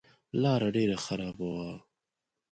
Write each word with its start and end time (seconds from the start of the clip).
لاره 0.41 0.67
ډېره 0.75 0.97
خرابه 1.05 1.47
وه. 1.55 1.69